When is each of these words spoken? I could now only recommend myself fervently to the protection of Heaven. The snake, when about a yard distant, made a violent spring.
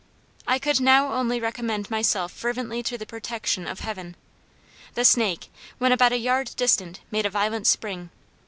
I 0.47 0.57
could 0.57 0.79
now 0.81 1.13
only 1.13 1.39
recommend 1.39 1.91
myself 1.91 2.31
fervently 2.31 2.81
to 2.81 2.97
the 2.97 3.05
protection 3.05 3.67
of 3.67 3.81
Heaven. 3.81 4.15
The 4.95 5.05
snake, 5.05 5.51
when 5.77 5.91
about 5.91 6.11
a 6.11 6.17
yard 6.17 6.49
distant, 6.55 7.01
made 7.11 7.27
a 7.27 7.29
violent 7.29 7.67
spring. 7.67 8.09